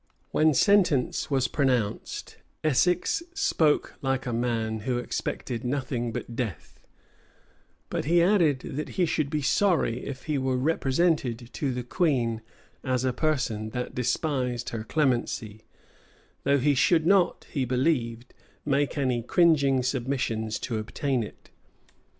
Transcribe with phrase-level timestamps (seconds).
[0.05, 0.47] [*]* Bacon, vol.
[0.49, 0.53] iv.
[0.55, 0.63] p.
[0.65, 0.77] 530.
[0.79, 6.79] When sentence was pronounced, Essex spoke like a man who expected nothing but death;
[7.91, 12.41] but he added, that he should be sorry if he were represented to the queen
[12.83, 15.65] as a person that despised her clemency;
[16.45, 18.33] though he should not, he believed,
[18.65, 21.51] make any cringing submissions to obtain it.